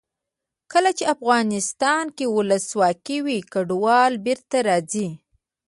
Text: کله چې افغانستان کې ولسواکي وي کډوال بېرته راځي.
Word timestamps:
کله 0.71 0.89
چې 0.97 1.03
افغانستان 1.15 2.05
کې 2.17 2.25
ولسواکي 2.35 3.17
وي 3.25 3.37
کډوال 3.53 4.13
بېرته 4.25 4.57
راځي. 4.69 5.07